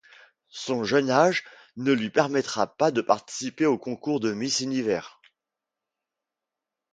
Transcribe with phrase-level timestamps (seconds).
[0.49, 1.43] Son jeune âge
[1.75, 5.21] ne lui permettra pas de participer au concours de Miss Univers.